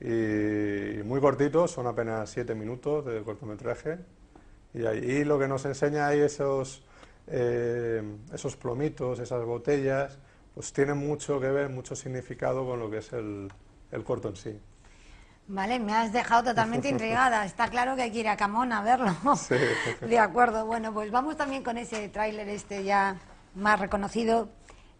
Y, 0.00 1.02
muy 1.02 1.20
cortito, 1.20 1.66
son 1.68 1.86
apenas 1.86 2.30
siete 2.30 2.54
minutos 2.54 3.04
de 3.04 3.22
cortometraje. 3.22 3.98
Y 4.74 4.84
ahí 4.84 5.24
lo 5.24 5.38
que 5.38 5.48
nos 5.48 5.64
enseña 5.64 6.08
ahí 6.08 6.20
esos, 6.20 6.84
eh, 7.28 8.02
esos 8.32 8.56
plomitos, 8.56 9.18
esas 9.20 9.44
botellas, 9.44 10.18
pues 10.54 10.72
tienen 10.72 10.98
mucho 10.98 11.40
que 11.40 11.48
ver, 11.48 11.70
mucho 11.70 11.96
significado 11.96 12.66
con 12.66 12.78
lo 12.78 12.90
que 12.90 12.98
es 12.98 13.12
el, 13.12 13.48
el 13.90 14.04
corto 14.04 14.28
en 14.28 14.36
sí. 14.36 14.60
Vale, 15.48 15.78
me 15.78 15.94
has 15.94 16.12
dejado 16.12 16.44
totalmente 16.44 16.88
intrigada. 16.90 17.44
Está 17.44 17.68
claro 17.68 17.96
que 17.96 18.02
hay 18.02 18.10
que 18.10 18.18
ir 18.20 18.28
a 18.28 18.36
Camón 18.36 18.72
a 18.72 18.82
verlo. 18.82 19.14
Sí. 19.36 19.54
De 20.06 20.18
acuerdo. 20.18 20.66
Bueno, 20.66 20.92
pues 20.92 21.10
vamos 21.10 21.36
también 21.36 21.62
con 21.62 21.78
ese 21.78 22.08
tráiler 22.08 22.48
este 22.48 22.84
ya 22.84 23.16
más 23.54 23.80
reconocido, 23.80 24.48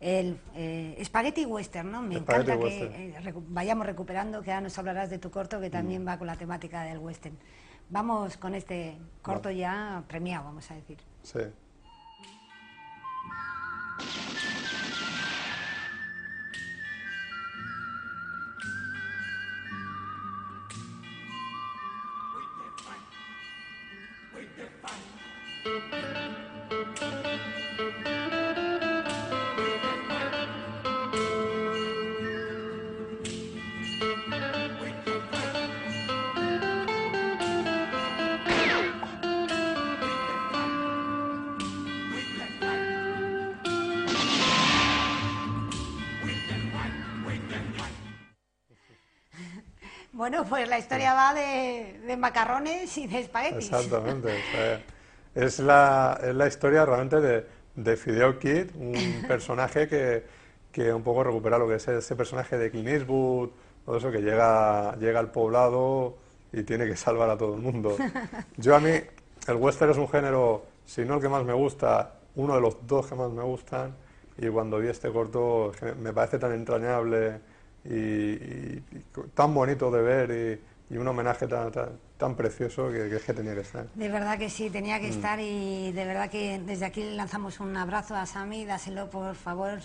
el 0.01 0.39
eh, 0.55 1.01
Spaghetti 1.05 1.45
Western, 1.45 1.91
¿no? 1.91 2.03
Me 2.03 2.17
encanta 2.17 2.59
que 2.59 2.83
eh, 2.85 3.35
vayamos 3.49 3.87
recuperando, 3.87 4.43
que 4.43 4.53
ahora 4.53 4.63
nos 4.63 4.79
hablarás 4.79 5.11
de 5.11 5.19
tu 5.19 5.31
corto 5.31 5.61
que 5.61 5.71
también 5.71 6.05
mm. 6.05 6.09
va 6.09 6.19
con 6.19 6.27
la 6.27 6.37
temática 6.37 6.83
del 6.83 6.99
western. 6.99 7.37
Vamos 7.89 8.37
con 8.37 8.55
este 8.55 8.99
corto 9.23 9.51
ya 9.51 10.03
premiado, 10.09 10.45
vamos 10.45 10.71
a 10.71 10.75
decir. 10.75 10.99
Sí. 11.23 11.41
Bueno, 50.17 50.47
pues 50.49 50.67
la 50.67 50.79
historia 50.79 51.13
va 51.13 51.35
de, 51.35 52.17
macarrones 52.17 52.97
y 52.97 53.07
de 53.07 53.19
espaguetis. 53.19 53.71
Exactamente. 53.71 54.31
es, 55.35 55.59
la, 55.59 56.19
es 56.23 56.35
la 56.35 56.47
historia 56.47 56.87
realmente 56.87 57.21
de, 57.21 57.47
de 57.75 57.97
Fideo 57.99 58.39
Kid, 58.39 58.71
un 58.77 59.25
personaje 59.29 59.87
que, 59.87 60.25
que 60.73 60.91
un 60.91 61.03
poco 61.03 61.23
recupera 61.23 61.59
lo 61.59 61.69
que 61.69 61.75
es 61.75 61.87
ese 61.89 62.17
personaje 62.17 62.57
de 62.57 62.71
Clint 62.71 62.89
Eastwood, 62.89 63.51
todo 63.85 63.99
eso 63.99 64.11
que 64.11 64.23
llega, 64.23 64.97
llega 64.97 65.21
al 65.21 65.31
poblado 65.31 66.17
y 66.51 66.63
tiene 66.63 66.87
que 66.87 66.97
salvar 66.97 67.29
a 67.29 67.37
todo 67.37 67.55
el 67.55 67.61
mundo. 67.61 67.95
Yo 68.57 68.75
a 68.75 68.81
mí, 68.81 68.93
el 69.47 69.57
western 69.57 69.91
es 69.91 69.99
un 69.99 70.09
género, 70.09 70.65
si 70.87 71.05
no 71.05 71.17
el 71.17 71.21
que 71.21 71.29
más 71.29 71.45
me 71.45 71.53
gusta, 71.53 72.15
uno 72.37 72.55
de 72.55 72.63
los 72.63 72.87
dos 72.87 73.07
que 73.07 73.17
más 73.17 73.31
me 73.31 73.43
gustan, 73.43 73.95
y 74.39 74.49
cuando 74.49 74.79
vi 74.79 74.89
este 74.89 75.13
corto 75.13 75.73
me 76.01 76.15
parece 76.15 76.39
tan 76.39 76.53
entrañable 76.53 77.41
y, 77.91 78.83
tan 79.35 79.55
bonito 79.55 79.91
de 79.91 80.03
ver 80.03 80.61
y, 80.91 80.97
un 80.97 81.09
homenaje 81.09 81.49
tan, 81.49 81.73
tan, 82.17 82.37
precioso 82.37 82.91
que, 82.91 83.09
que, 83.09 83.35
tenía 83.35 83.55
que 83.55 83.61
estar. 83.61 83.87
De 83.95 84.09
verdad 84.09 84.39
que 84.39 84.49
sí, 84.49 84.71
tenía 84.71 85.01
que 85.01 85.09
mm. 85.09 85.11
estar 85.11 85.41
y 85.41 85.91
de 85.91 86.05
verdad 86.05 86.31
que 86.31 86.61
desde 86.65 86.85
aquí 86.85 87.03
le 87.03 87.17
lanzamos 87.17 87.59
un 87.59 87.77
abrazo 87.77 88.15
a 88.15 88.25
Sami, 88.25 88.65
dáselo 88.65 89.11
por 89.11 89.35
favor 89.35 89.81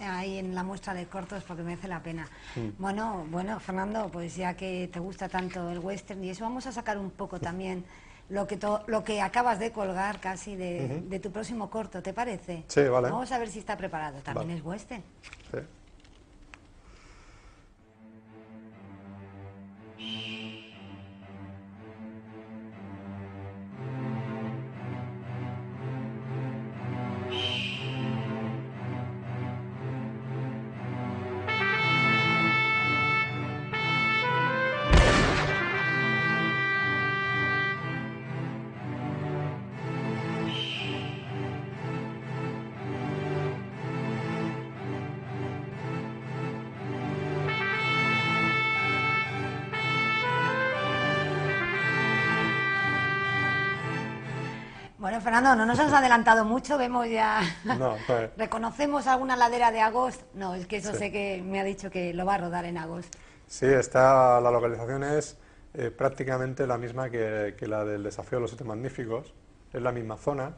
ahí 0.00 0.36
en 0.36 0.54
la 0.54 0.62
muestra 0.62 0.92
de 0.92 1.06
cortos 1.06 1.42
porque 1.44 1.62
merece 1.62 1.88
la 1.88 2.02
pena. 2.02 2.28
Mm. 2.54 2.68
Bueno, 2.78 3.26
bueno, 3.30 3.58
Fernando, 3.60 4.10
pues 4.12 4.36
ya 4.36 4.54
que 4.54 4.90
te 4.92 5.00
gusta 5.00 5.28
tanto 5.28 5.70
el 5.70 5.78
western 5.78 6.22
y 6.22 6.30
eso, 6.30 6.44
vamos 6.44 6.66
a 6.66 6.72
sacar 6.72 6.98
un 6.98 7.10
poco 7.10 7.40
también 7.40 7.84
lo 8.28 8.46
que, 8.46 8.58
lo 8.86 9.04
que 9.04 9.20
acabas 9.20 9.58
de 9.58 9.72
colgar 9.72 10.20
casi 10.20 10.56
de, 10.56 11.20
tu 11.22 11.30
próximo 11.30 11.70
corto, 11.70 12.02
¿te 12.02 12.12
parece? 12.12 12.64
Sí, 12.68 12.82
vale. 12.84 13.10
Vamos 13.10 13.30
a 13.30 13.38
ver 13.38 13.48
si 13.48 13.58
está 13.58 13.76
preparado. 13.76 14.20
También 14.20 14.50
es 14.50 14.64
western. 14.64 15.02
Sí. 15.50 15.58
Bueno, 55.12 55.24
Fernando, 55.24 55.54
no 55.56 55.66
nos 55.66 55.78
has 55.78 55.92
adelantado 55.92 56.42
mucho, 56.42 56.78
vemos 56.78 57.06
ya. 57.06 57.42
No, 57.78 57.96
¿Reconocemos 58.38 59.06
alguna 59.06 59.36
ladera 59.36 59.70
de 59.70 59.78
agosto? 59.78 60.24
No, 60.32 60.54
es 60.54 60.66
que 60.66 60.76
eso 60.76 60.94
sé 60.94 61.12
que 61.12 61.42
me 61.44 61.60
ha 61.60 61.64
dicho 61.64 61.90
que 61.90 62.14
lo 62.14 62.24
va 62.24 62.36
a 62.36 62.38
rodar 62.38 62.64
en 62.64 62.78
agosto. 62.78 63.18
Sí, 63.46 63.66
está, 63.66 64.40
la 64.40 64.50
localización 64.50 65.04
es 65.04 65.36
eh, 65.74 65.90
prácticamente 65.90 66.66
la 66.66 66.78
misma 66.78 67.10
que, 67.10 67.54
la 67.60 67.84
del 67.84 68.04
desafío 68.04 68.38
de 68.38 68.40
los 68.40 68.50
siete 68.52 68.64
magníficos, 68.64 69.34
es 69.70 69.82
la 69.82 69.92
misma 69.92 70.16
zona. 70.16 70.54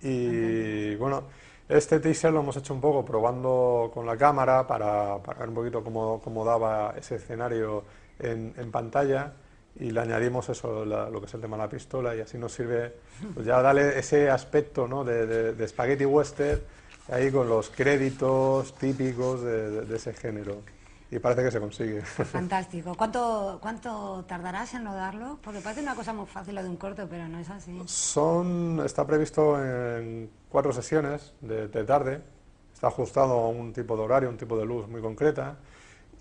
Y 0.00 0.94
bueno, 0.94 1.24
este 1.68 2.00
teaser 2.00 2.32
lo 2.32 2.40
hemos 2.40 2.56
hecho 2.56 2.72
un 2.72 2.80
poco 2.80 3.04
probando 3.04 3.90
con 3.92 4.06
la 4.06 4.16
cámara 4.16 4.66
para, 4.66 5.18
para 5.18 5.40
ver 5.40 5.48
un 5.50 5.54
poquito 5.56 5.84
cómo, 5.84 6.22
cómo 6.24 6.42
daba 6.42 6.94
ese 6.96 7.16
escenario 7.16 7.84
en, 8.18 8.54
en 8.56 8.70
pantalla 8.72 9.34
y 9.80 9.90
le 9.90 10.00
añadimos 10.00 10.48
eso, 10.50 10.84
lo 10.84 11.20
que 11.20 11.26
es 11.26 11.34
el 11.34 11.40
tema 11.40 11.56
de 11.56 11.62
la 11.62 11.68
pistola, 11.68 12.14
y 12.14 12.20
así 12.20 12.36
nos 12.36 12.52
sirve, 12.52 12.94
pues 13.34 13.46
ya 13.46 13.62
darle 13.62 13.98
ese 13.98 14.28
aspecto 14.28 14.86
¿no? 14.86 15.04
de, 15.04 15.54
de, 15.54 15.68
spaghetti 15.68 16.04
western, 16.04 16.60
ahí 17.10 17.32
con 17.32 17.48
los 17.48 17.70
créditos 17.70 18.74
típicos 18.74 19.42
de, 19.42 19.96
ese 19.96 20.12
género. 20.12 20.62
Y 21.10 21.18
parece 21.18 21.42
que 21.42 21.50
se 21.50 21.58
consigue. 21.58 22.02
Fantástico. 22.02 22.94
¿Cuánto, 22.94 23.58
¿Cuánto 23.60 24.24
tardarás 24.28 24.74
en 24.74 24.84
rodarlo? 24.84 25.40
Porque 25.42 25.60
parece 25.60 25.82
una 25.82 25.96
cosa 25.96 26.12
muy 26.12 26.26
fácil 26.26 26.54
lo 26.54 26.62
de 26.62 26.68
un 26.68 26.76
corto, 26.76 27.08
pero 27.10 27.26
no 27.26 27.40
es 27.40 27.50
así. 27.50 27.82
Son, 27.86 28.80
está 28.84 29.04
previsto 29.04 29.60
en 29.60 30.30
cuatro 30.48 30.72
sesiones 30.72 31.34
de, 31.40 31.66
de 31.66 31.84
tarde. 31.84 32.22
Está 32.72 32.88
ajustado 32.88 33.32
a 33.32 33.48
un 33.48 33.72
tipo 33.72 33.96
de 33.96 34.02
horario, 34.02 34.28
un 34.28 34.36
tipo 34.36 34.56
de 34.56 34.64
luz 34.64 34.86
muy 34.86 35.00
concreta. 35.00 35.56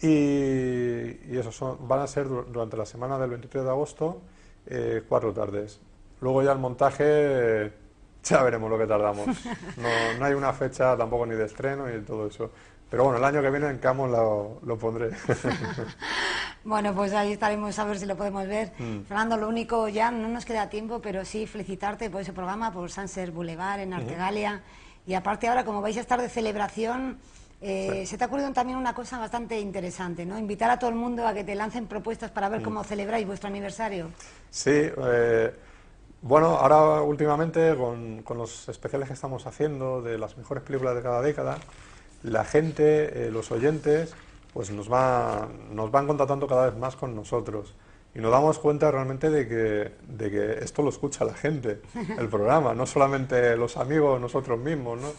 Y, 0.01 1.37
eso 1.37 1.51
son, 1.51 1.87
van 1.87 2.01
a 2.01 2.07
ser 2.07 2.27
durante 2.27 2.77
la 2.77 2.85
semana 2.85 3.17
del 3.17 3.31
23 3.31 3.63
de 3.63 3.69
agosto 3.69 4.21
eh, 4.65 5.03
cuatro 5.07 5.33
tardes. 5.33 5.79
Luego 6.21 6.43
ya 6.43 6.51
el 6.51 6.59
montaje, 6.59 7.71
ya 8.23 8.43
veremos 8.43 8.69
lo 8.69 8.77
que 8.77 8.87
tardamos. 8.87 9.27
No, 9.77 10.19
no, 10.19 10.25
hay 10.25 10.33
una 10.33 10.53
fecha 10.53 10.95
tampoco 10.95 11.25
ni 11.25 11.35
de 11.35 11.45
estreno 11.45 11.87
ni 11.87 12.01
todo 12.01 12.27
eso. 12.27 12.51
Pero 12.89 13.03
bueno, 13.03 13.19
el 13.19 13.23
año 13.23 13.41
que 13.41 13.51
viene 13.51 13.67
en 13.67 13.77
Camon 13.77 14.11
lo, 14.11 14.59
lo 14.63 14.77
pondré. 14.77 15.11
bueno, 16.63 16.93
pues 16.95 17.13
ahí 17.13 17.33
estaremos 17.33 17.77
a 17.77 17.83
ver 17.85 17.99
si 17.99 18.05
lo 18.07 18.17
podemos 18.17 18.47
ver. 18.47 18.71
Mm. 18.79 19.01
Fernando, 19.03 19.37
lo 19.37 19.47
único, 19.47 19.87
ya 19.89 20.09
no 20.09 20.27
nos 20.27 20.43
queda 20.43 20.69
tiempo, 20.69 20.99
pero 20.99 21.23
sí 21.23 21.45
felicitarte 21.45 22.09
por 22.09 22.21
ese 22.21 22.33
programa, 22.33 22.71
por 22.71 22.89
Sanser 22.89 23.31
Boulevard 23.31 23.81
en 23.81 23.93
Artegalia. 23.93 24.63
Y 25.05 25.13
aparte 25.13 25.47
ahora, 25.47 25.65
como 25.65 25.81
vais 25.81 25.97
a 25.97 26.01
estar 26.01 26.19
de 26.19 26.29
celebración, 26.29 27.19
eh, 27.61 28.05
se 28.05 28.17
te 28.17 28.23
ha 28.23 28.27
ocurrido 28.27 28.51
también 28.53 28.77
una 28.77 28.93
cosa 28.93 29.19
bastante 29.19 29.59
interesante, 29.59 30.25
¿no? 30.25 30.39
Invitar 30.39 30.69
a 30.69 30.79
todo 30.79 30.89
el 30.89 30.95
mundo 30.95 31.27
a 31.27 31.33
que 31.33 31.43
te 31.43 31.55
lancen 31.55 31.87
propuestas 31.87 32.31
para 32.31 32.47
ver 32.47 32.61
mm. 32.61 32.63
cómo 32.63 32.83
celebráis 32.83 33.27
vuestro 33.27 33.49
aniversario. 33.49 34.07
Sí, 34.49 34.71
eh, 34.73 35.53
bueno, 36.21 36.47
ahora 36.57 37.01
últimamente 37.01 37.75
con, 37.75 38.23
los 38.37 38.69
especiales 38.69 39.09
que 39.09 39.13
estamos 39.13 39.45
haciendo 39.45 40.01
de 40.01 40.17
las 40.17 40.37
mejores 40.37 40.63
películas 40.63 40.95
de 40.95 41.01
cada 41.01 41.21
década, 41.21 41.57
la 42.23 42.45
gente, 42.45 43.27
eh, 43.27 43.31
los 43.31 43.51
oyentes, 43.51 44.13
pues 44.53 44.71
nos, 44.71 44.91
va, 44.91 45.49
nos 45.71 45.91
van 45.91 46.07
contactando 46.07 46.47
cada 46.47 46.69
vez 46.69 46.77
más 46.77 46.95
con 46.95 47.13
nosotros. 47.13 47.73
Y 48.15 48.19
nos 48.19 48.31
damos 48.31 48.57
cuenta 48.57 48.91
realmente 48.91 49.29
de 49.29 49.47
que, 49.47 49.91
de 50.07 50.31
que 50.31 50.63
esto 50.63 50.81
lo 50.81 50.89
escucha 50.89 51.25
la 51.25 51.33
gente, 51.33 51.81
el 52.17 52.27
programa, 52.27 52.73
no 52.73 52.85
solamente 52.85 53.55
los 53.55 53.77
amigos, 53.77 54.19
nosotros 54.19 54.59
mismos. 54.59 54.99
¿no? 54.99 55.09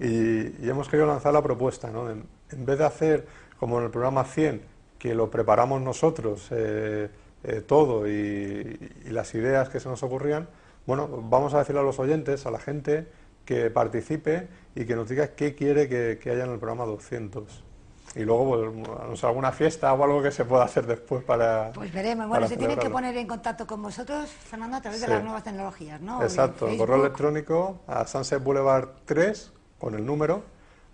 Y, 0.00 0.68
hemos 0.68 0.88
querido 0.88 1.06
lanzar 1.06 1.32
la 1.32 1.42
propuesta, 1.42 1.90
¿no? 1.90 2.10
en, 2.10 2.26
vez 2.50 2.78
de 2.78 2.84
hacer 2.84 3.26
como 3.58 3.78
en 3.78 3.84
el 3.84 3.90
programa 3.90 4.24
100, 4.24 4.62
que 4.98 5.14
lo 5.14 5.30
preparamos 5.30 5.80
nosotros 5.80 6.48
eh, 6.50 7.08
eh, 7.44 7.60
todo 7.60 8.08
y, 8.08 8.90
las 9.04 9.34
ideas 9.34 9.68
que 9.68 9.78
se 9.78 9.88
nos 9.88 10.02
ocurrían, 10.02 10.48
bueno, 10.84 11.08
vamos 11.08 11.54
a 11.54 11.58
decirle 11.58 11.80
a 11.80 11.84
los 11.84 12.00
oyentes, 12.00 12.44
a 12.44 12.50
la 12.50 12.58
gente, 12.58 13.06
que 13.44 13.70
participe 13.70 14.48
y 14.74 14.84
que 14.84 14.96
nos 14.96 15.08
diga 15.08 15.28
qué 15.28 15.54
quiere 15.54 15.88
que, 15.88 16.18
que 16.20 16.30
haya 16.30 16.44
en 16.44 16.50
el 16.50 16.58
programa 16.58 16.86
200 16.86 17.64
y 18.14 18.20
luego 18.24 18.72
pues, 19.08 19.24
alguna 19.24 19.52
fiesta 19.52 19.92
o 19.92 20.04
algo 20.04 20.22
que 20.22 20.30
se 20.30 20.44
pueda 20.44 20.64
hacer 20.64 20.86
después 20.86 21.24
para 21.24 21.72
pues 21.72 21.92
veremos. 21.92 22.28
bueno 22.28 22.46
se 22.46 22.56
tienen 22.56 22.78
que 22.78 22.90
poner 22.90 23.16
en 23.16 23.26
contacto 23.26 23.66
con 23.66 23.82
vosotros 23.82 24.28
Fernando 24.30 24.76
a 24.76 24.80
través 24.80 25.00
de 25.00 25.08
las 25.08 25.22
nuevas 25.22 25.42
tecnologías 25.42 26.00
no 26.00 26.22
exacto 26.22 26.68
el 26.68 26.76
correo 26.76 26.96
electrónico 26.96 27.80
a 27.86 28.06
Sunset 28.06 28.42
Boulevard 28.42 28.88
3 29.06 29.52
con 29.78 29.94
el 29.94 30.04
número 30.04 30.42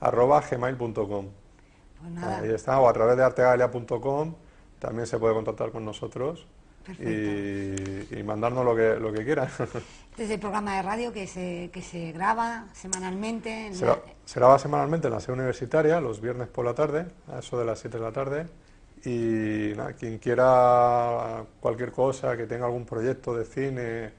arroba 0.01 0.43
gmail.com 0.49 1.27
pues 2.01 2.13
nada. 2.13 2.39
ahí 2.39 2.51
está 2.51 2.79
o 2.81 2.89
a 2.89 2.93
través 2.93 3.17
de 3.17 3.25
artegalia.com 3.25 4.35
también 4.79 5.07
se 5.07 5.19
puede 5.19 5.35
contactar 5.35 5.73
con 5.73 5.85
nosotros 5.85 6.47
y, 6.99 8.23
mandarnos 8.23 8.65
lo 8.65 8.75
que, 8.75 8.97
lo 8.97 9.13
que 9.13 9.25
quieran. 9.25 9.49
Este 10.19 10.25
es 10.25 10.31
el 10.33 10.41
programa 10.41 10.75
de 10.75 10.83
radio 10.83 11.13
que 11.13 11.29
se, 11.29 11.71
que 11.73 11.81
se 11.81 12.11
graba 12.11 12.67
semanalmente. 12.73 13.73
Se, 13.73 13.87
graba 14.41 14.59
semanalmente 14.59 15.07
en 15.07 15.15
la 15.15 15.21
sede 15.21 15.35
universitaria, 15.35 16.01
los 16.01 16.21
viernes 16.21 16.49
por 16.49 16.65
la 16.65 16.75
tarde, 16.75 17.07
a 17.33 17.39
eso 17.39 17.57
de 17.57 17.65
las 17.65 17.79
7 17.79 17.99
de 17.99 18.03
la 18.03 18.11
tarde. 18.11 18.49
Y 19.05 19.75
quien 19.97 20.19
quiera 20.19 21.45
cualquier 21.61 21.93
cosa, 21.93 22.37
que 22.37 22.47
tenga 22.49 22.67
algún 22.67 22.85
proyecto 22.85 23.33
de 23.33 23.45
cine 23.45 24.11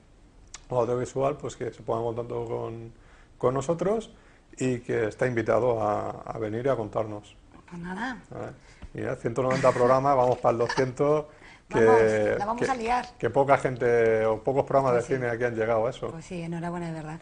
o 0.69 0.79
audiovisual, 0.79 1.35
pues 1.35 1.57
que 1.57 1.69
se 1.73 1.83
ponga 1.83 1.99
en 1.99 2.15
contacto 2.15 2.45
con, 2.45 2.93
con 3.37 3.53
nosotros 3.53 4.13
y 4.57 4.79
que 4.79 5.07
está 5.07 5.27
invitado 5.27 5.81
a, 5.81 6.37
venir 6.39 6.65
y 6.65 6.69
a 6.69 6.77
contarnos. 6.77 7.35
Pues 7.69 7.81
nada. 7.81 8.17
Mira, 8.93 9.17
190 9.17 9.71
programas, 9.73 10.15
vamos 10.15 10.37
para 10.37 10.53
el 10.53 10.59
200 10.59 11.25
que, 11.69 12.35
la 12.37 12.45
vamos 12.45 12.67
a 12.67 12.75
liar. 12.75 13.07
Que 13.17 13.29
poca 13.29 13.57
gente 13.57 14.25
o 14.25 14.43
pocos 14.43 14.65
programas 14.65 14.93
de 14.93 15.07
pues 15.07 15.19
cine 15.19 15.29
aquí 15.29 15.43
han 15.43 15.55
llegado 15.55 15.85
a 15.87 15.89
eso. 15.89 16.09
Pues 16.09 16.25
sí, 16.25 16.41
enhorabuena, 16.41 16.87
de 16.87 16.93
verdad. 16.93 17.19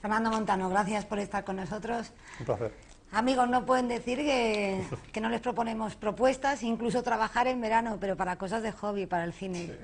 Fernando 0.00 0.30
Montano, 0.30 0.70
gracias 0.70 1.04
por 1.04 1.18
estar 1.18 1.44
con 1.44 1.56
nosotros. 1.56 2.12
Un 2.40 2.46
placer. 2.46 2.72
Amigos, 3.10 3.48
no 3.48 3.64
pueden 3.64 3.88
decir 3.88 4.18
que, 4.18 4.84
que, 5.12 5.20
no 5.20 5.30
les 5.30 5.40
proponemos 5.40 5.96
propuestas, 5.96 6.62
incluso 6.62 7.02
trabajar 7.02 7.46
en 7.46 7.60
verano, 7.60 7.96
pero 7.98 8.16
para 8.16 8.36
cosas 8.36 8.62
de 8.62 8.70
hobby, 8.70 9.06
para 9.06 9.24
el 9.24 9.32
cine, 9.32 9.74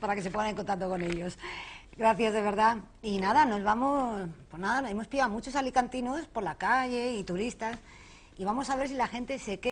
para 0.00 0.14
que 0.14 0.22
se 0.22 0.30
pongan 0.30 0.50
en 0.50 0.56
contacto 0.56 0.88
con 0.88 1.02
ellos. 1.02 1.36
Gracias 1.96 2.32
de 2.32 2.40
verdad. 2.40 2.78
Y 3.02 3.18
nada, 3.18 3.44
nos 3.44 3.62
vamos, 3.64 4.28
pues 4.48 4.60
nada, 4.60 4.88
hemos 4.88 5.08
pillado 5.08 5.30
muchos 5.30 5.56
alicantinos 5.56 6.26
por 6.26 6.44
la 6.44 6.54
calle 6.54 7.12
y 7.14 7.24
turistas, 7.24 7.76
y 8.38 8.44
vamos 8.44 8.70
a 8.70 8.76
ver 8.76 8.88
si 8.88 8.94
la 8.94 9.08
gente 9.08 9.38
se 9.38 9.58
queda. 9.58 9.68